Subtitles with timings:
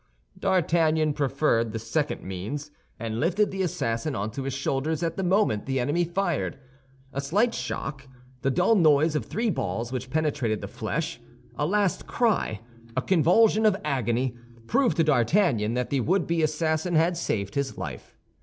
[0.39, 5.67] D'Artagnan preferred the second means, and lifted the assassin onto his shoulders at the moment
[5.67, 6.57] the enemy fired.
[7.13, 8.07] A slight shock,
[8.41, 11.21] the dull noise of three balls which penetrated the flesh,
[11.55, 12.61] a last cry,
[12.97, 14.35] a convulsion of agony,
[14.65, 18.17] proved to D'Artagnan that the would be assassin had saved his life.